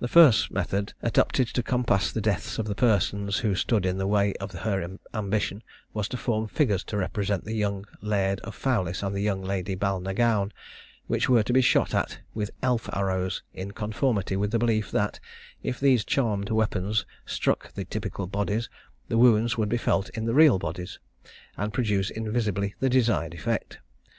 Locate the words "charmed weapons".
16.06-17.04